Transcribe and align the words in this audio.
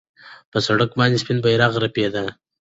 پر 0.51 0.59
سړک 0.67 0.91
باندې 0.99 1.17
سپین 1.23 1.37
بیرغ 1.45 1.73
رپېده. 1.85 2.23